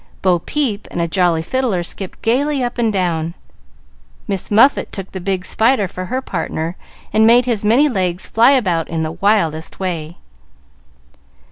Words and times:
"Bo 0.23 0.39
Peep" 0.39 0.87
and 0.89 0.99
a 0.99 1.07
jolly 1.07 1.43
fiddler 1.43 1.83
skipped 1.83 2.19
gayly 2.23 2.63
up 2.63 2.79
and 2.79 2.91
down. 2.91 3.35
"Miss 4.27 4.49
Muffet" 4.49 4.91
took 4.91 5.11
the 5.11 5.21
big 5.21 5.45
spider 5.45 5.87
for 5.87 6.05
her 6.05 6.23
partner, 6.23 6.75
and 7.13 7.27
made 7.27 7.45
his 7.45 7.63
many 7.63 7.87
legs 7.87 8.27
fly 8.27 8.53
about 8.53 8.87
in 8.87 9.03
the 9.03 9.11
wildest 9.11 9.79
way. 9.79 10.17